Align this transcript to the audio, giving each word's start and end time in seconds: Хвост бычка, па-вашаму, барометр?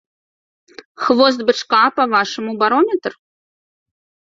Хвост 1.03 1.39
бычка, 1.51 1.83
па-вашаму, 1.99 2.51
барометр? 2.65 3.11